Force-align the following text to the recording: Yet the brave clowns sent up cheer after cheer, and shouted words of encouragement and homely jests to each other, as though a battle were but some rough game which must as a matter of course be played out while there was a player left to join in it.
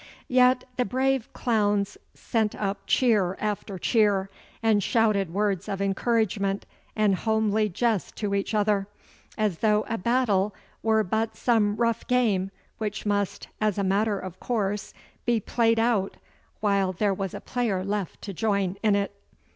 Yet 0.33 0.63
the 0.77 0.83
brave 0.83 1.31
clowns 1.31 1.95
sent 2.15 2.55
up 2.55 2.87
cheer 2.87 3.37
after 3.39 3.77
cheer, 3.77 4.31
and 4.63 4.81
shouted 4.81 5.31
words 5.31 5.69
of 5.69 5.79
encouragement 5.79 6.65
and 6.95 7.13
homely 7.13 7.69
jests 7.69 8.11
to 8.13 8.33
each 8.33 8.55
other, 8.55 8.87
as 9.37 9.59
though 9.59 9.85
a 9.87 9.99
battle 9.99 10.55
were 10.81 11.03
but 11.03 11.35
some 11.37 11.75
rough 11.75 12.07
game 12.07 12.49
which 12.79 13.05
must 13.05 13.47
as 13.61 13.77
a 13.77 13.83
matter 13.83 14.17
of 14.17 14.39
course 14.39 14.91
be 15.23 15.39
played 15.39 15.77
out 15.77 16.17
while 16.61 16.91
there 16.93 17.13
was 17.13 17.35
a 17.35 17.39
player 17.39 17.85
left 17.85 18.23
to 18.23 18.33
join 18.33 18.77
in 18.81 18.95
it. 18.95 19.13